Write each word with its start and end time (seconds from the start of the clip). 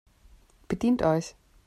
Bedient 0.67 1.03
euch! 1.03 1.35